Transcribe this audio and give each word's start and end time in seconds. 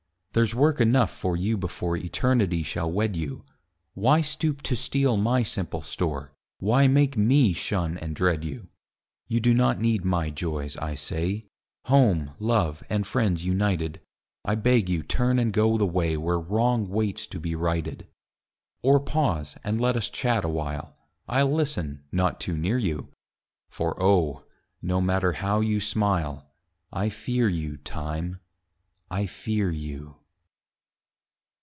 There's 0.33 0.55
work 0.55 0.79
enough 0.79 1.11
for 1.13 1.35
you 1.35 1.57
before 1.57 1.97
Eternity 1.97 2.63
shall 2.63 2.89
wed 2.89 3.17
you: 3.17 3.43
Why 3.95 4.21
stoop 4.21 4.61
to 4.61 4.77
steal 4.77 5.17
my 5.17 5.43
simple 5.43 5.81
store? 5.81 6.31
Why 6.59 6.87
make 6.87 7.17
me 7.17 7.51
shun 7.51 7.97
and 7.97 8.15
dread 8.15 8.45
you? 8.45 8.67
You 9.27 9.41
do 9.41 9.53
not 9.53 9.81
need 9.81 10.05
my 10.05 10.29
joys, 10.29 10.77
I 10.77 10.95
say, 10.95 11.43
Home, 11.87 12.31
love, 12.39 12.81
and 12.89 13.05
friends 13.05 13.43
united— 13.43 13.99
I 14.45 14.55
beg 14.55 14.87
you 14.89 15.03
turn 15.03 15.37
and 15.37 15.51
go 15.51 15.77
the 15.77 15.85
way 15.85 16.15
Where 16.15 16.39
wrong 16.39 16.87
waits 16.87 17.27
to 17.27 17.37
be 17.37 17.53
righted; 17.53 18.07
Or 18.81 19.01
pause, 19.01 19.57
and 19.65 19.81
let 19.81 19.97
us 19.97 20.09
chat 20.09 20.45
a 20.45 20.49
while: 20.49 20.95
I'll 21.27 21.51
listen—not 21.53 22.39
too 22.39 22.57
near 22.57 22.77
you, 22.77 23.09
For 23.69 24.01
oh! 24.01 24.45
no 24.81 25.01
matter 25.01 25.33
how 25.33 25.59
you 25.59 25.81
smile, 25.81 26.49
I 26.89 27.09
fear 27.09 27.49
you, 27.49 27.75
Time, 27.75 28.39
I 29.09 29.25
fear 29.25 29.69
you! 29.69 30.15